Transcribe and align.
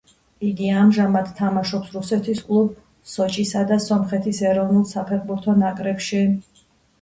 იგი 0.45 0.69
ამჟამად 0.83 1.27
თამაშობს 1.39 1.91
რუსეთის 1.97 2.41
კლუბ 2.47 2.71
სოჭისა 3.11 3.61
და 3.73 3.77
სომხეთის 3.89 4.41
ეროვნულ 4.53 4.89
საფეხბურთო 4.95 5.57
ნაკრებში. 5.67 6.25